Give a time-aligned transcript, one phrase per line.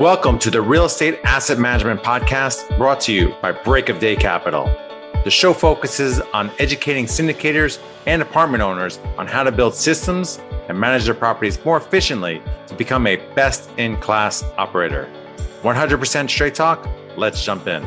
[0.00, 4.16] Welcome to the Real Estate Asset Management Podcast brought to you by Break of Day
[4.16, 4.64] Capital.
[5.24, 10.40] The show focuses on educating syndicators and apartment owners on how to build systems
[10.70, 15.06] and manage their properties more efficiently to become a best in class operator.
[15.60, 16.88] 100% straight talk.
[17.18, 17.86] Let's jump in.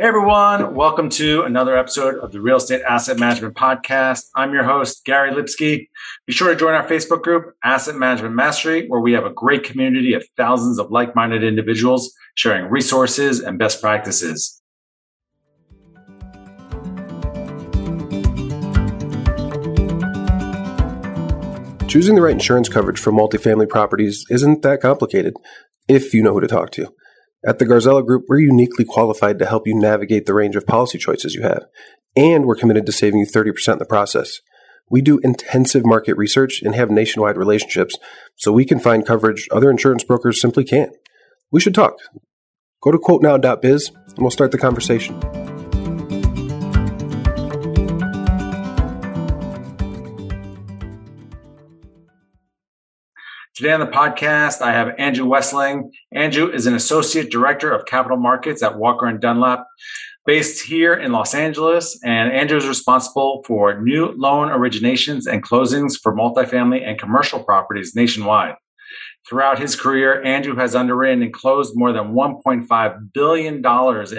[0.00, 4.30] Hey everyone, welcome to another episode of the Real Estate Asset Management Podcast.
[4.34, 5.90] I'm your host, Gary Lipsky.
[6.30, 9.64] Be sure to join our Facebook group, Asset Management Mastery, where we have a great
[9.64, 14.62] community of thousands of like minded individuals sharing resources and best practices.
[21.88, 25.34] Choosing the right insurance coverage for multifamily properties isn't that complicated
[25.88, 26.94] if you know who to talk to.
[27.44, 30.96] At the Garzella Group, we're uniquely qualified to help you navigate the range of policy
[30.96, 31.64] choices you have,
[32.14, 34.38] and we're committed to saving you 30% in the process.
[34.90, 37.94] We do intensive market research and have nationwide relationships,
[38.34, 40.92] so we can find coverage other insurance brokers simply can't.
[41.52, 41.94] We should talk.
[42.82, 45.20] Go to quotenow.biz and we'll start the conversation.
[53.54, 55.90] Today on the podcast, I have Andrew Westling.
[56.12, 59.66] Andrew is an associate director of capital markets at Walker and Dunlop,
[60.26, 61.98] based here in Los Angeles.
[62.04, 67.94] And Andrew is responsible for new loan originations and closings for multifamily and commercial properties
[67.94, 68.54] nationwide.
[69.28, 73.64] Throughout his career, Andrew has underwritten and closed more than $1.5 billion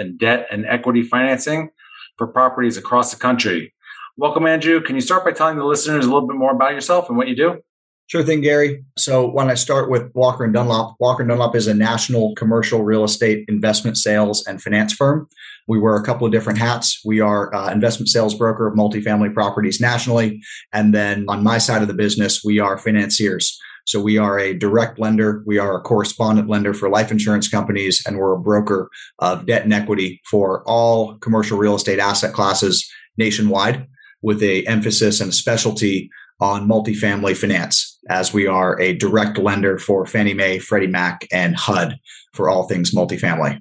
[0.00, 1.70] in debt and equity financing
[2.16, 3.74] for properties across the country.
[4.16, 4.80] Welcome, Andrew.
[4.80, 7.28] Can you start by telling the listeners a little bit more about yourself and what
[7.28, 7.62] you do?
[8.06, 8.84] Sure thing, Gary.
[8.98, 12.84] So when I start with Walker and Dunlop, Walker and Dunlop is a national commercial
[12.84, 15.28] real estate investment sales and finance firm.
[15.68, 17.00] We wear a couple of different hats.
[17.04, 21.82] We are uh, investment sales broker of multifamily properties nationally, and then on my side
[21.82, 23.58] of the business, we are financiers.
[23.84, 28.02] So we are a direct lender, we are a correspondent lender for life insurance companies,
[28.06, 32.88] and we're a broker of debt and equity for all commercial real estate asset classes
[33.16, 33.86] nationwide,
[34.22, 40.06] with a emphasis and specialty on multifamily finance, as we are a direct lender for
[40.06, 41.96] Fannie Mae, Freddie Mac, and HUD
[42.32, 43.60] for all things multifamily.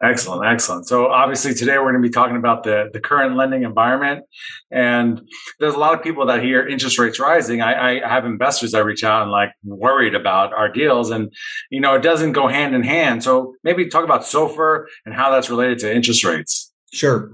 [0.00, 0.86] Excellent, excellent.
[0.86, 4.24] So obviously today we're going to be talking about the, the current lending environment.
[4.70, 5.20] And
[5.58, 7.62] there's a lot of people that hear interest rates rising.
[7.62, 11.10] I, I have investors that reach out and like worried about our deals.
[11.10, 11.32] And,
[11.70, 13.24] you know, it doesn't go hand in hand.
[13.24, 16.72] So maybe talk about SOFR and how that's related to interest rates.
[16.92, 17.32] Sure.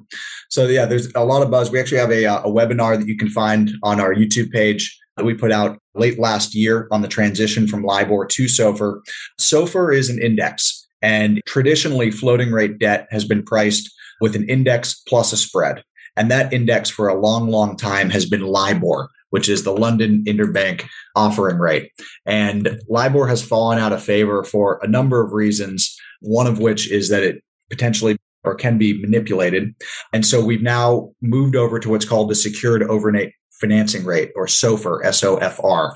[0.48, 1.70] So yeah, there's a lot of buzz.
[1.70, 4.98] We actually have a, uh, a webinar that you can find on our YouTube page
[5.18, 9.00] that we put out late last year on the transition from LIBOR to SOFR.
[9.38, 13.92] SOFR is an index and traditionally floating rate debt has been priced
[14.22, 15.84] with an index plus a spread.
[16.16, 20.24] And that index for a long, long time has been LIBOR, which is the London
[20.26, 21.90] Interbank offering rate.
[22.24, 25.94] And LIBOR has fallen out of favor for a number of reasons.
[26.22, 29.74] One of which is that it potentially or can be manipulated.
[30.14, 34.46] And so we've now moved over to what's called the secured overnight financing rate or
[34.46, 35.94] SOFR, S-O-F-R.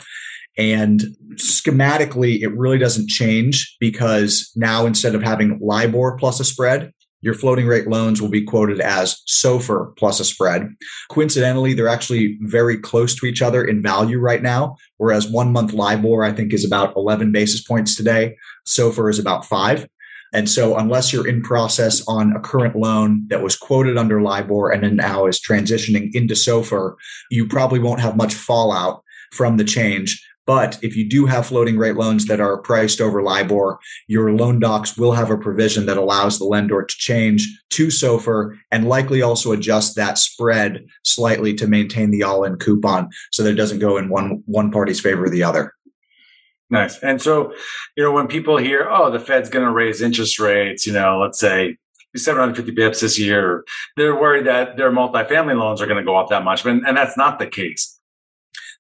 [0.59, 1.03] And
[1.35, 7.35] schematically, it really doesn't change because now instead of having LIBOR plus a spread, your
[7.35, 10.69] floating rate loans will be quoted as SOFR plus a spread.
[11.11, 15.73] Coincidentally, they're actually very close to each other in value right now, whereas one month
[15.73, 18.37] LIBOR, I think, is about 11 basis points today.
[18.67, 19.89] SOFR is about five.
[20.33, 24.71] And so, unless you're in process on a current loan that was quoted under LIBOR
[24.71, 26.95] and then now is transitioning into SOFR,
[27.31, 29.03] you probably won't have much fallout
[29.33, 30.23] from the change.
[30.49, 34.59] But if you do have floating rate loans that are priced over LIBOR, your loan
[34.59, 39.21] docs will have a provision that allows the lender to change to SOFR and likely
[39.21, 43.79] also adjust that spread slightly to maintain the all in coupon so that it doesn't
[43.79, 45.75] go in one, one party's favor or the other.
[46.71, 46.99] Nice.
[47.01, 47.53] And so,
[47.95, 51.19] you know, when people hear, oh, the Fed's going to raise interest rates, you know,
[51.19, 51.77] let's say
[52.17, 53.67] 750 bips this year,
[53.99, 56.65] they're worried that their multifamily loans are going to go up that much.
[56.65, 57.98] But, and that's not the case.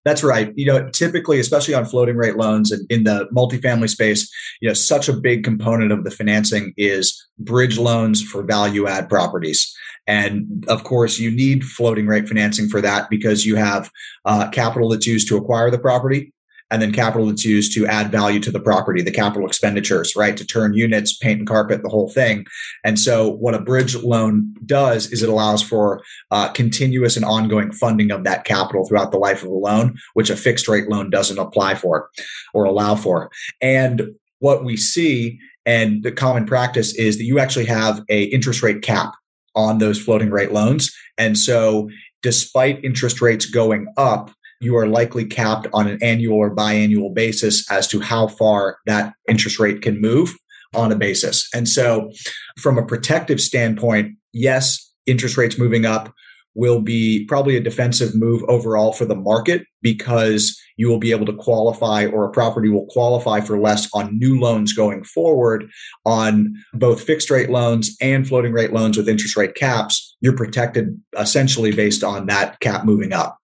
[0.09, 0.55] That's right.
[0.57, 4.73] You know, typically, especially on floating rate loans and in the multifamily space, you know,
[4.73, 9.71] such a big component of the financing is bridge loans for value add properties.
[10.07, 13.91] And of course, you need floating rate financing for that because you have
[14.25, 16.33] uh, capital that's used to acquire the property
[16.71, 20.37] and then capital that's used to add value to the property, the capital expenditures, right?
[20.37, 22.47] To turn units, paint and carpet, the whole thing.
[22.85, 27.73] And so what a bridge loan does is it allows for uh, continuous and ongoing
[27.73, 31.11] funding of that capital throughout the life of the loan, which a fixed rate loan
[31.11, 32.11] doesn't apply for
[32.53, 33.31] or allow for.
[33.63, 38.63] And what we see and the common practice is that you actually have a interest
[38.63, 39.15] rate cap
[39.55, 40.95] on those floating rate loans.
[41.19, 41.91] And so
[42.23, 44.31] despite interest rates going up,
[44.61, 49.15] you are likely capped on an annual or biannual basis as to how far that
[49.29, 50.35] interest rate can move
[50.75, 51.49] on a basis.
[51.55, 52.11] And so,
[52.59, 56.13] from a protective standpoint, yes, interest rates moving up
[56.55, 61.27] will be probably a defensive move overall for the market because you will be able
[61.27, 65.69] to qualify or a property will qualify for less on new loans going forward
[66.05, 70.17] on both fixed rate loans and floating rate loans with interest rate caps.
[70.21, 73.39] You're protected essentially based on that cap moving up.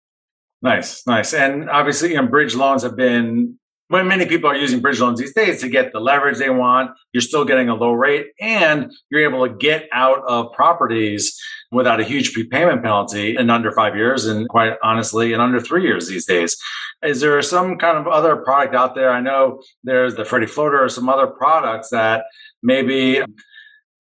[0.65, 1.35] Nice, nice.
[1.35, 3.59] And obviously, you know, bridge loans have been
[3.89, 6.91] when many people are using bridge loans these days to get the leverage they want,
[7.13, 11.39] you're still getting a low rate and you're able to get out of properties
[11.71, 15.83] without a huge prepayment penalty in under five years and quite honestly in under three
[15.83, 16.57] years these days.
[17.03, 19.11] Is there some kind of other product out there?
[19.11, 22.25] I know there's the Freddie Floater or some other products that
[22.63, 23.23] maybe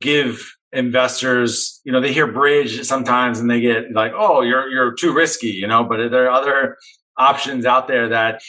[0.00, 4.94] give investors, you know, they hear bridge sometimes and they get like, oh, you're you're
[4.94, 6.76] too risky, you know, but there are other
[7.16, 8.42] options out there that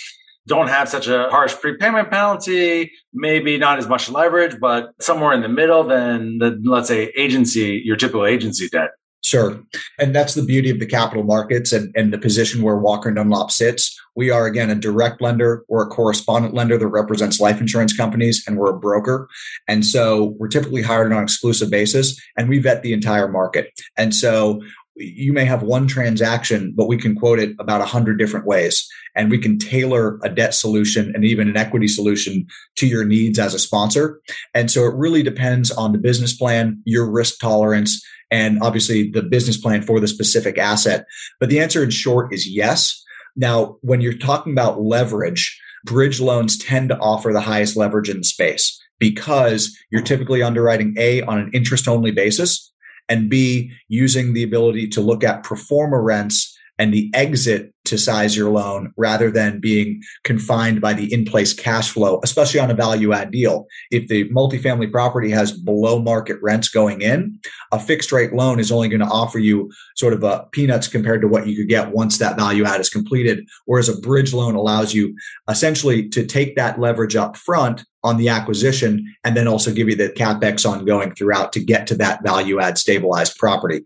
[0.47, 5.41] don't have such a harsh prepayment penalty, maybe not as much leverage, but somewhere in
[5.41, 8.91] the middle than the, let's say, agency, your typical agency debt.
[9.25, 9.59] Sure.
[9.97, 13.15] And that's the beauty of the capital markets and, and the position where Walker and
[13.15, 13.99] Dunlop sits.
[14.15, 18.43] We are, again, a direct lender or a correspondent lender that represents life insurance companies,
[18.45, 19.27] and we're a broker.
[19.67, 23.71] And so we're typically hired on an exclusive basis, and we vet the entire market.
[23.97, 24.61] And so
[24.95, 28.87] you may have one transaction, but we can quote it about a hundred different ways.
[29.15, 32.47] And we can tailor a debt solution and even an equity solution
[32.77, 34.21] to your needs as a sponsor.
[34.53, 39.23] And so it really depends on the business plan, your risk tolerance, and obviously the
[39.23, 41.05] business plan for the specific asset.
[41.39, 43.01] But the answer in short is yes.
[43.35, 48.17] Now, when you're talking about leverage, bridge loans tend to offer the highest leverage in
[48.17, 52.71] the space because you're typically underwriting A on an interest only basis
[53.09, 57.97] and B, using the ability to look at pro forma rents and the exit to
[57.97, 62.71] size your loan rather than being confined by the in place cash flow, especially on
[62.71, 63.65] a value add deal.
[63.91, 67.39] If the multifamily property has below market rents going in,
[67.71, 71.21] a fixed rate loan is only going to offer you sort of a peanuts compared
[71.21, 73.47] to what you could get once that value add is completed.
[73.65, 75.15] Whereas a bridge loan allows you
[75.49, 79.95] essentially to take that leverage up front on the acquisition and then also give you
[79.95, 83.83] the capex ongoing throughout to get to that value add stabilized property.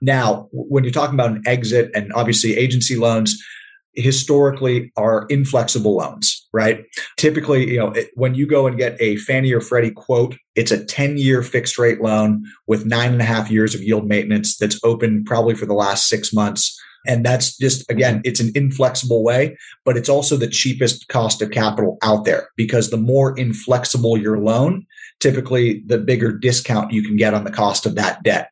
[0.00, 3.36] Now, when you're talking about an exit and obviously agency loans,
[3.96, 6.84] historically are inflexible loans, right?
[7.16, 10.70] Typically, you know, it, when you go and get a Fannie or Freddie quote, it's
[10.70, 14.56] a 10 year fixed rate loan with nine and a half years of yield maintenance
[14.56, 16.78] that's open probably for the last six months.
[17.06, 21.50] And that's just, again, it's an inflexible way, but it's also the cheapest cost of
[21.50, 24.86] capital out there because the more inflexible your loan,
[25.20, 28.50] typically the bigger discount you can get on the cost of that debt.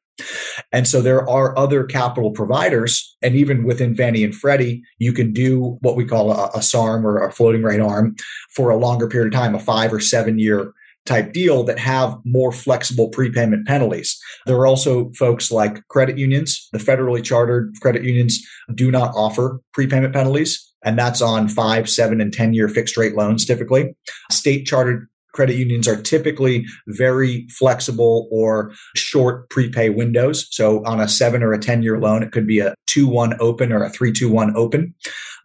[0.71, 5.33] And so there are other capital providers, and even within Fannie and Freddie, you can
[5.33, 8.15] do what we call a, a SARM or a floating rate arm
[8.55, 10.73] for a longer period of time, a five or seven year
[11.07, 14.19] type deal that have more flexible prepayment penalties.
[14.47, 16.69] There are also folks like credit unions.
[16.73, 18.43] The federally chartered credit unions
[18.75, 20.73] do not offer prepayment penalties.
[20.85, 23.95] And that's on five, seven, and 10 year fixed rate loans typically.
[24.31, 30.47] State chartered credit unions are typically very flexible or short prepay windows.
[30.51, 33.37] So on a seven or a 10 year loan, it could be a 2 1
[33.41, 34.95] open or a 3 2 1 open.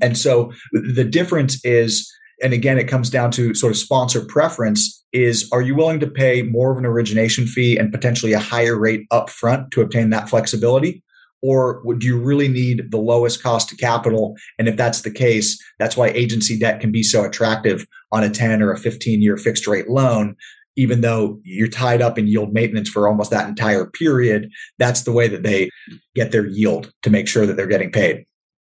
[0.02, 2.10] And so the difference is,
[2.42, 6.08] and again, it comes down to sort of sponsor preference is are you willing to
[6.08, 10.30] pay more of an origination fee and potentially a higher rate upfront to obtain that
[10.30, 11.04] flexibility?
[11.42, 14.36] Or would you really need the lowest cost of capital?
[14.58, 18.30] And if that's the case, that's why agency debt can be so attractive on a
[18.30, 20.36] 10 or a 15 year fixed rate loan.
[20.76, 25.12] Even though you're tied up in yield maintenance for almost that entire period, that's the
[25.12, 25.70] way that they
[26.16, 28.26] get their yield to make sure that they're getting paid.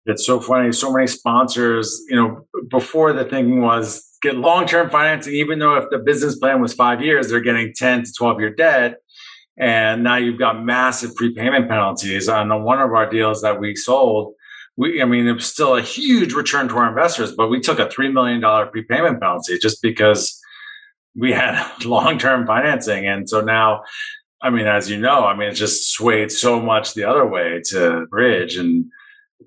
[0.06, 0.72] It's so funny.
[0.74, 5.76] So many sponsors, you know, before the thinking was get long term financing, even though
[5.76, 8.98] if the business plan was five years, they're getting 10 to 12 year debt.
[9.58, 14.34] And now you've got massive prepayment penalties on one of our deals that we sold.
[14.76, 17.78] We, I mean, it was still a huge return to our investors, but we took
[17.78, 18.42] a $3 million
[18.72, 20.40] prepayment penalty just because
[21.16, 23.08] we had long term financing.
[23.08, 23.84] And so now,
[24.42, 27.62] I mean, as you know, I mean, it just swayed so much the other way
[27.70, 28.86] to bridge and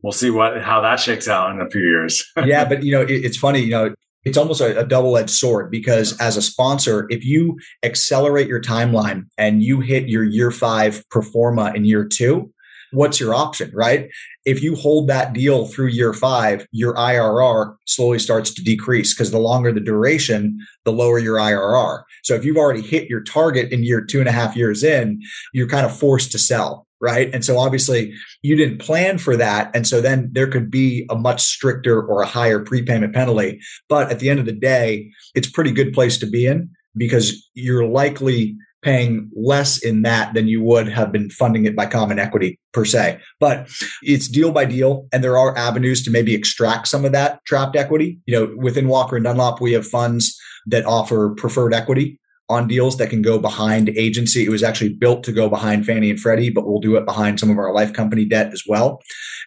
[0.02, 2.24] we'll see what, how that shakes out in a few years.
[2.44, 2.64] yeah.
[2.64, 5.70] But you know, it, it's funny, you know, it's almost a, a double edged sword
[5.70, 11.04] because as a sponsor, if you accelerate your timeline and you hit your year five
[11.10, 12.52] pro forma in year two,
[12.92, 14.10] what's your option, right?
[14.44, 19.30] If you hold that deal through year five, your IRR slowly starts to decrease because
[19.30, 22.02] the longer the duration, the lower your IRR.
[22.22, 25.20] So if you've already hit your target in year two and a half years in,
[25.52, 26.85] you're kind of forced to sell.
[27.00, 27.32] Right?
[27.34, 28.12] And so obviously
[28.42, 29.74] you didn't plan for that.
[29.74, 33.60] And so then there could be a much stricter or a higher prepayment penalty.
[33.88, 37.48] But at the end of the day, it's pretty good place to be in because
[37.54, 42.18] you're likely paying less in that than you would have been funding it by common
[42.18, 43.18] equity per se.
[43.40, 43.68] But
[44.02, 47.74] it's deal by deal, and there are avenues to maybe extract some of that trapped
[47.74, 48.20] equity.
[48.26, 52.96] You know, within Walker and Dunlop, we have funds that offer preferred equity on deals
[52.96, 54.44] that can go behind agency.
[54.44, 57.40] It was actually built to go behind Fannie and Freddie, but we'll do it behind
[57.40, 59.00] some of our life company debt as well.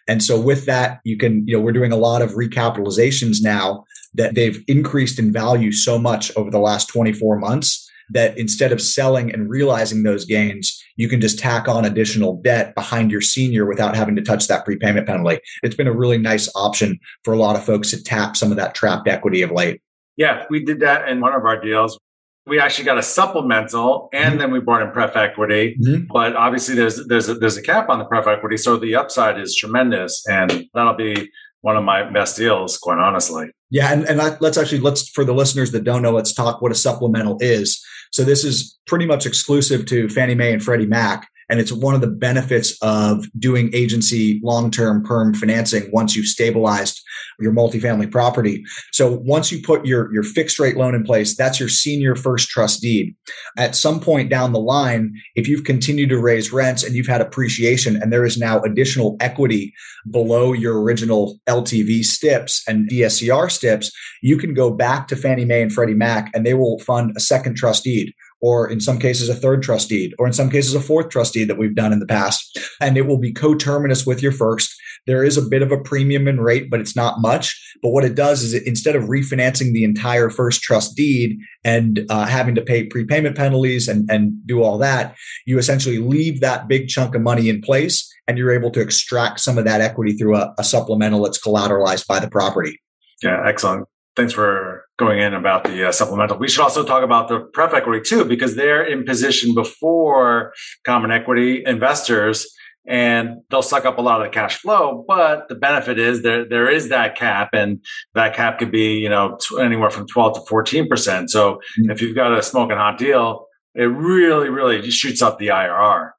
[0.06, 3.84] And so with that, you can, you know, we're doing a lot of recapitalizations now
[4.14, 8.82] that they've increased in value so much over the last 24 months that instead of
[8.82, 13.66] selling and realizing those gains, you can just tack on additional debt behind your senior
[13.66, 15.38] without having to touch that prepayment penalty.
[15.62, 18.56] It's been a really nice option for a lot of folks to tap some of
[18.56, 19.80] that trapped equity of late.
[20.16, 21.98] Yeah, we did that in one of our deals.
[22.46, 24.38] We actually got a supplemental and mm-hmm.
[24.38, 25.76] then we brought in pref equity.
[25.80, 26.06] Mm-hmm.
[26.12, 29.38] But obviously there's there's a, there's a cap on the pref equity, so the upside
[29.38, 31.30] is tremendous and that'll be
[31.62, 33.50] one of my best deals, quite honestly.
[33.70, 36.72] Yeah, and, and let's actually let's for the listeners that don't know, let's talk what
[36.72, 37.84] a supplemental is.
[38.12, 41.28] So this is pretty much exclusive to Fannie Mae and Freddie Mac.
[41.50, 47.02] And it's one of the benefits of doing agency long-term perm financing once you've stabilized
[47.40, 48.62] your multifamily property.
[48.92, 52.48] So once you put your, your fixed rate loan in place, that's your senior first
[52.48, 53.14] trust deed.
[53.58, 57.20] At some point down the line, if you've continued to raise rents and you've had
[57.20, 59.72] appreciation and there is now additional equity
[60.10, 63.90] below your original LTV steps and DSCR steps,
[64.22, 67.20] you can go back to Fannie Mae and Freddie Mac and they will fund a
[67.20, 70.74] second trust deed or in some cases a third trust deed, or in some cases
[70.74, 72.58] a fourth trust deed that we've done in the past.
[72.80, 74.74] And it will be coterminous with your first.
[75.06, 77.58] There is a bit of a premium in rate, but it's not much.
[77.82, 82.06] But what it does is it, instead of refinancing the entire first trust deed and
[82.10, 85.16] uh, having to pay prepayment penalties and, and do all that,
[85.46, 89.40] you essentially leave that big chunk of money in place and you're able to extract
[89.40, 92.80] some of that equity through a, a supplemental that's collateralized by the property.
[93.22, 93.86] Yeah, excellent.
[94.16, 96.38] Thanks for going in about the uh, supplemental.
[96.38, 100.52] We should also talk about the pref equity too, because they're in position before
[100.84, 102.46] common equity investors
[102.86, 105.04] and they'll suck up a lot of the cash flow.
[105.08, 107.80] But the benefit is there, there is that cap and
[108.14, 111.30] that cap could be, you know, anywhere from 12 to 14%.
[111.30, 111.90] So mm-hmm.
[111.90, 116.10] if you've got a smoking hot deal, it really, really shoots up the IRR.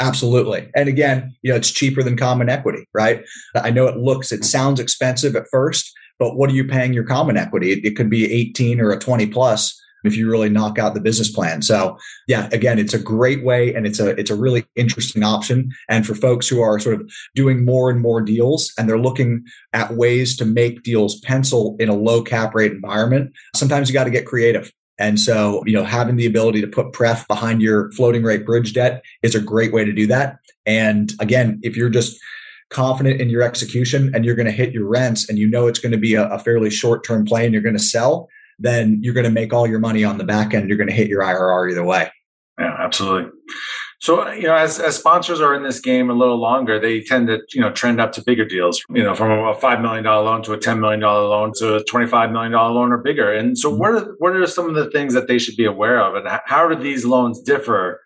[0.00, 0.68] Absolutely.
[0.74, 3.24] And again, you know, it's cheaper than common equity, right?
[3.54, 5.92] I know it looks, it sounds expensive at first,
[6.24, 7.70] but what are you paying your common equity?
[7.70, 11.00] It, it could be 18 or a 20 plus if you really knock out the
[11.00, 11.60] business plan.
[11.60, 15.70] So yeah, again, it's a great way and it's a it's a really interesting option.
[15.90, 19.44] And for folks who are sort of doing more and more deals and they're looking
[19.74, 24.04] at ways to make deals pencil in a low cap rate environment, sometimes you got
[24.04, 24.72] to get creative.
[24.98, 28.72] And so, you know, having the ability to put pref behind your floating rate bridge
[28.72, 30.38] debt is a great way to do that.
[30.64, 32.18] And again, if you're just
[32.70, 35.78] confident in your execution and you're going to hit your rents and you know it's
[35.78, 38.28] going to be a, a fairly short term play and you're going to sell,
[38.58, 40.68] then you're going to make all your money on the back end.
[40.68, 42.10] You're going to hit your IRR either way.
[42.58, 43.30] Yeah, absolutely.
[44.00, 47.28] So, you know, as, as sponsors are in this game a little longer, they tend
[47.28, 50.42] to, you know, trend up to bigger deals, you know, from a $5 million loan
[50.42, 53.32] to a $10 million loan to a $25 million loan or bigger.
[53.32, 53.80] And so mm-hmm.
[53.80, 56.28] what are, what are some of the things that they should be aware of and
[56.44, 58.02] how do these loans differ?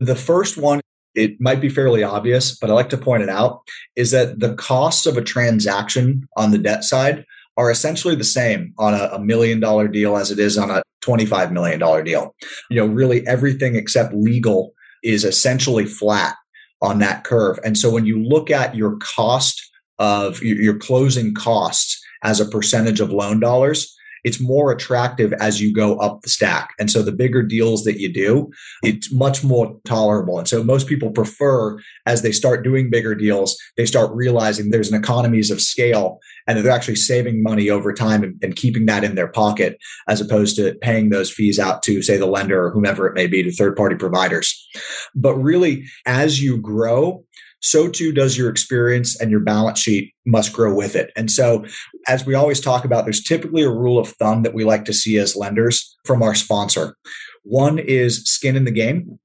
[0.00, 0.80] The first one
[1.18, 3.62] it might be fairly obvious, but I like to point it out,
[3.96, 7.24] is that the costs of a transaction on the debt side
[7.56, 10.82] are essentially the same on a, a million dollar deal as it is on a
[11.02, 12.34] $25 million deal.
[12.70, 14.72] You know, really everything except legal
[15.02, 16.36] is essentially flat
[16.80, 17.58] on that curve.
[17.64, 19.60] And so when you look at your cost
[19.98, 23.97] of your closing costs as a percentage of loan dollars,
[24.28, 26.74] it's more attractive as you go up the stack.
[26.78, 28.50] And so the bigger deals that you do,
[28.82, 30.38] it's much more tolerable.
[30.38, 34.92] And so most people prefer as they start doing bigger deals, they start realizing there's
[34.92, 39.02] an economies of scale and they're actually saving money over time and, and keeping that
[39.02, 42.70] in their pocket as opposed to paying those fees out to say the lender or
[42.70, 44.68] whomever it may be to third party providers.
[45.14, 47.24] But really as you grow,
[47.60, 51.10] so too does your experience and your balance sheet must grow with it.
[51.16, 51.64] And so,
[52.06, 54.92] as we always talk about, there's typically a rule of thumb that we like to
[54.92, 56.96] see as lenders from our sponsor.
[57.42, 59.18] One is skin in the game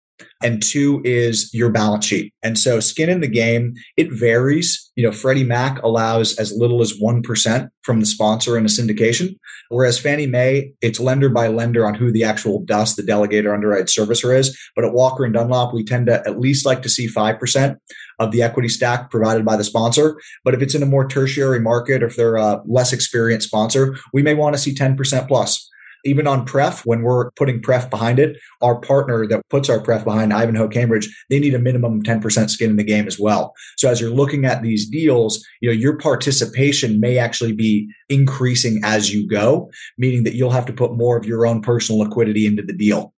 [0.43, 2.33] and two is your balance sheet.
[2.43, 4.91] And so skin in the game, it varies.
[4.95, 9.37] You know, Freddie Mac allows as little as 1% from the sponsor in a syndication,
[9.69, 13.85] whereas Fannie Mae, it's lender by lender on who the actual DUS, the delegator underwrite
[13.85, 14.57] servicer is.
[14.75, 17.77] But at Walker and Dunlop, we tend to at least like to see 5%
[18.19, 20.19] of the equity stack provided by the sponsor.
[20.43, 23.97] But if it's in a more tertiary market, or if they're a less experienced sponsor,
[24.13, 25.69] we may want to see 10% plus.
[26.03, 30.03] Even on pref, when we're putting pref behind it, our partner that puts our pref
[30.03, 33.53] behind Ivanhoe Cambridge, they need a minimum of 10% skin in the game as well.
[33.77, 38.81] So as you're looking at these deals, you know, your participation may actually be increasing
[38.83, 42.45] as you go, meaning that you'll have to put more of your own personal liquidity
[42.45, 43.13] into the deal.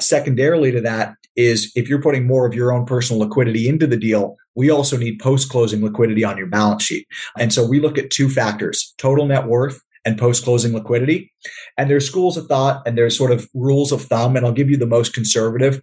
[0.00, 3.96] Secondarily to that is if you're putting more of your own personal liquidity into the
[3.96, 7.06] deal, we also need post closing liquidity on your balance sheet.
[7.38, 11.30] And so we look at two factors, total net worth and post closing liquidity.
[11.76, 14.36] And there's schools of thought and there's sort of rules of thumb.
[14.36, 15.82] And I'll give you the most conservative.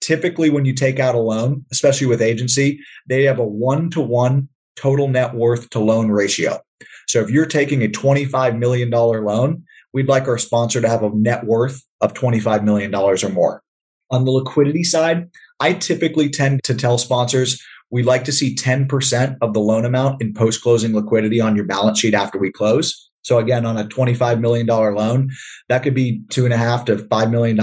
[0.00, 4.00] Typically, when you take out a loan, especially with agency, they have a one to
[4.00, 6.60] one total net worth to loan ratio.
[7.06, 11.10] So if you're taking a $25 million loan, we'd like our sponsor to have a
[11.10, 13.62] net worth of $25 million or more.
[14.10, 15.28] On the liquidity side,
[15.60, 20.20] I typically tend to tell sponsors we like to see 10% of the loan amount
[20.20, 23.10] in post closing liquidity on your balance sheet after we close.
[23.24, 25.30] So again, on a $25 million loan,
[25.68, 27.56] that could be two and a half to $5 million.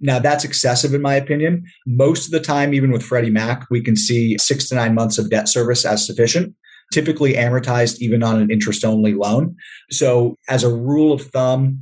[0.00, 1.64] Now that's excessive in my opinion.
[1.86, 5.18] Most of the time, even with Freddie Mac, we can see six to nine months
[5.18, 6.54] of debt service as sufficient,
[6.92, 9.56] typically amortized even on an interest only loan.
[9.90, 11.80] So as a rule of thumb,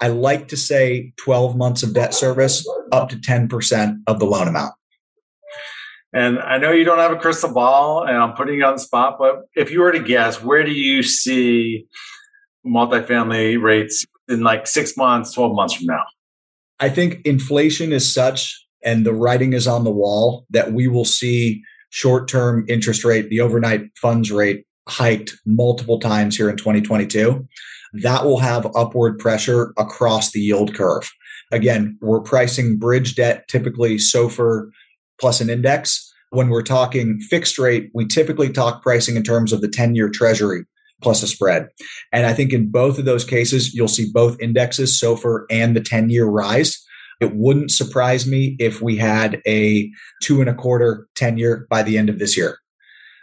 [0.00, 4.46] I like to say 12 months of debt service up to 10% of the loan
[4.46, 4.74] amount.
[6.12, 8.80] And I know you don't have a crystal ball and I'm putting you on the
[8.80, 11.86] spot, but if you were to guess, where do you see
[12.66, 16.04] multifamily rates in like six months, 12 months from now?
[16.80, 21.04] I think inflation is such and the writing is on the wall that we will
[21.04, 27.46] see short term interest rate, the overnight funds rate hiked multiple times here in 2022.
[27.94, 31.10] That will have upward pressure across the yield curve.
[31.50, 34.68] Again, we're pricing bridge debt, typically SOFR
[35.18, 36.04] plus an index.
[36.30, 40.10] When we're talking fixed rate, we typically talk pricing in terms of the 10 year
[40.10, 40.64] treasury
[41.02, 41.68] plus a spread.
[42.12, 45.80] And I think in both of those cases, you'll see both indexes, SOFR and the
[45.80, 46.84] 10 year rise.
[47.20, 49.90] It wouldn't surprise me if we had a
[50.22, 52.58] two and a quarter 10 year by the end of this year.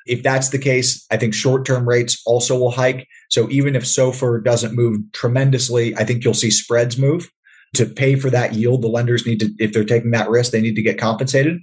[0.06, 3.08] If that's the case, I think short term rates also will hike.
[3.30, 7.32] So even if SOFR doesn't move tremendously, I think you'll see spreads move
[7.74, 8.82] to pay for that yield.
[8.82, 11.60] The lenders need to, if they're taking that risk, they need to get compensated.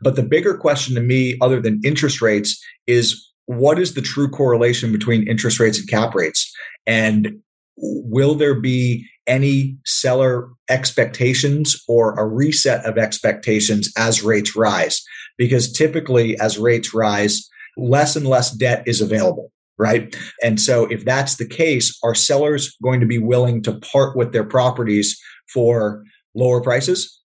[0.00, 4.28] But the bigger question to me, other than interest rates, is what is the true
[4.28, 6.52] correlation between interest rates and cap rates?
[6.86, 7.40] And
[7.76, 15.02] will there be any seller expectations or a reset of expectations as rates rise?
[15.36, 20.14] Because typically, as rates rise, less and less debt is available, right?
[20.42, 24.32] And so, if that's the case, are sellers going to be willing to part with
[24.32, 25.18] their properties
[25.52, 26.04] for
[26.34, 27.20] lower prices?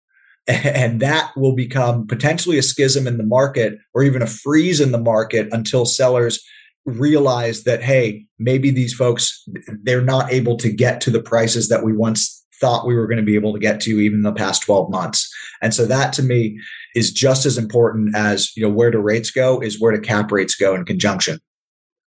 [0.63, 4.93] And that will become potentially a schism in the market or even a freeze in
[4.93, 6.41] the market until sellers
[6.85, 9.43] realize that, hey, maybe these folks,
[9.83, 13.19] they're not able to get to the prices that we once thought we were going
[13.19, 15.29] to be able to get to even the past 12 months.
[15.61, 16.59] And so that to me
[16.95, 20.31] is just as important as, you know, where do rates go is where do cap
[20.31, 21.39] rates go in conjunction.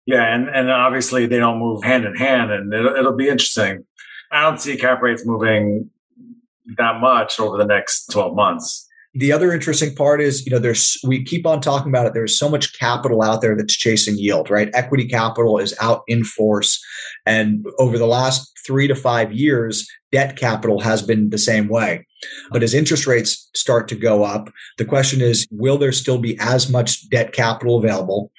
[0.06, 0.34] Yeah.
[0.34, 3.86] And, and obviously they don't move hand in hand and it'll, it'll be interesting.
[4.32, 5.90] I don't see cap rates moving
[6.78, 8.88] that much over the next 12 months.
[9.16, 12.14] The other interesting part is, you know, there's, we keep on talking about it.
[12.16, 14.72] There's so much capital out there that's chasing yield, right?
[14.74, 16.84] Equity capital is out in force.
[17.26, 22.08] And over the last three to five years, debt capital has been the same way.
[22.52, 24.50] But as interest rates start to go up,
[24.80, 28.32] the question is, will there still be as much debt capital available?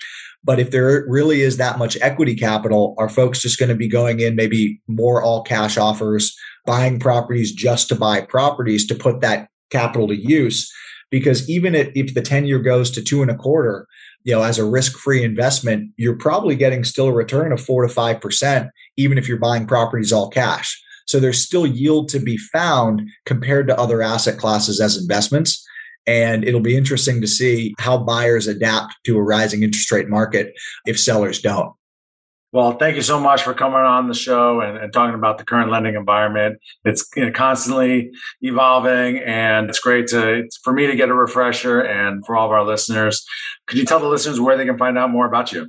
[0.43, 3.89] But if there really is that much equity capital, are folks just going to be
[3.89, 9.21] going in maybe more all cash offers, buying properties just to buy properties to put
[9.21, 10.73] that capital to use?
[11.11, 13.87] Because even if the 10 year goes to two and a quarter,
[14.25, 17.87] you know, as a risk free investment, you're probably getting still a return of four
[17.87, 20.83] to 5%, even if you're buying properties all cash.
[21.07, 25.65] So there's still yield to be found compared to other asset classes as investments.
[26.07, 30.55] And it'll be interesting to see how buyers adapt to a rising interest rate market
[30.87, 31.73] if sellers don't.
[32.55, 35.45] Well, thank you so much for coming on the show and, and talking about the
[35.45, 36.61] current lending environment.
[36.85, 38.13] It's you know, constantly
[38.43, 42.53] evolving, and it's great to for me to get a refresher, and for all of
[42.53, 43.27] our listeners.
[43.67, 45.69] Could you tell the listeners where they can find out more about you?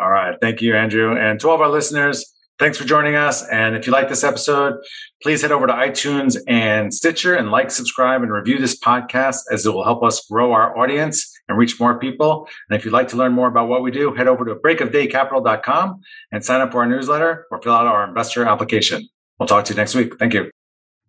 [0.00, 0.36] All right.
[0.40, 1.16] Thank you, Andrew.
[1.16, 2.31] And to all of our listeners,
[2.62, 3.44] thanks for joining us.
[3.48, 4.76] And if you like this episode,
[5.20, 9.66] please head over to iTunes and Stitcher and like, subscribe, and review this podcast as
[9.66, 12.46] it will help us grow our audience and reach more people.
[12.70, 16.02] And if you'd like to learn more about what we do, head over to breakofdaycapital.com
[16.30, 19.08] and sign up for our newsletter or fill out our investor application.
[19.40, 20.16] We'll talk to you next week.
[20.20, 20.48] Thank you.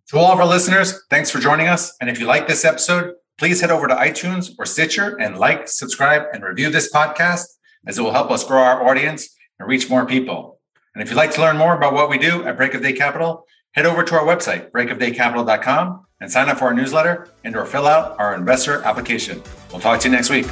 [0.08, 1.94] To all of our listeners, thanks for joining us.
[2.00, 5.68] And if you like this episode, please head over to iTunes or Stitcher and like,
[5.68, 7.46] subscribe, and review this podcast
[7.86, 9.28] as it will help us grow our audience
[9.60, 10.53] and reach more people.
[10.94, 12.92] And if you'd like to learn more about what we do at Break of Day
[12.92, 17.66] Capital, head over to our website, breakofdaycapital.com, and sign up for our newsletter and or
[17.66, 19.42] fill out our investor application.
[19.70, 20.46] We'll talk to you next week.